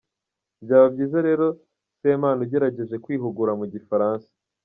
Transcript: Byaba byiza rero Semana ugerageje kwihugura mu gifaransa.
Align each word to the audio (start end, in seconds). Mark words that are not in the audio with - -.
Byaba 0.63 0.87
byiza 0.93 1.19
rero 1.27 1.45
Semana 1.99 2.39
ugerageje 2.45 2.95
kwihugura 3.03 3.51
mu 3.59 3.65
gifaransa. 3.73 4.29